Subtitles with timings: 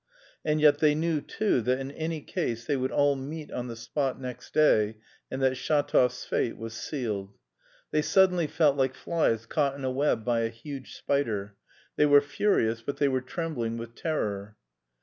[0.43, 3.75] And yet they knew, too, that in any case they would all meet on the
[3.75, 4.97] spot next day
[5.29, 7.35] and that Shatov's fate was sealed.
[7.91, 11.55] They suddenly felt like flies caught in a web by a huge spider;
[11.97, 14.57] they were furious, but they were trembling with terror.